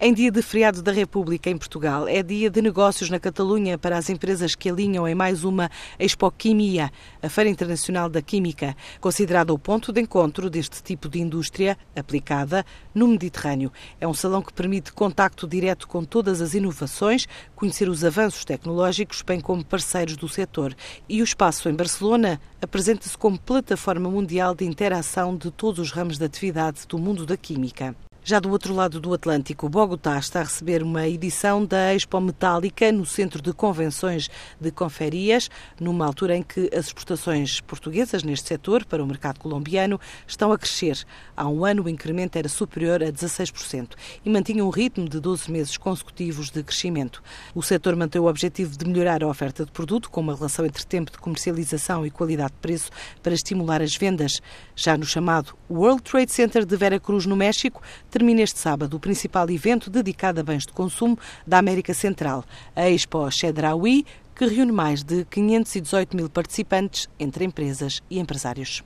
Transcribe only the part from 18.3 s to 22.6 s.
tecnológicos, bem como parceiros do setor. E o espaço em Barcelona